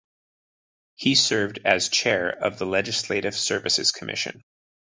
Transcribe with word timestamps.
He 0.95 1.13
served 1.13 1.59
as 1.63 1.87
Chair 1.89 2.27
of 2.29 2.57
the 2.57 2.65
Legislative 2.65 3.35
Services 3.37 3.91
Commission. 3.91 4.41